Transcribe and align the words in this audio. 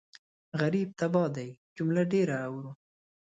غريب 0.61 0.89
تباه 0.99 1.29
دی 1.35 1.47
جمله 1.75 2.01
ډېره 2.11 2.35
اورو 2.47 2.71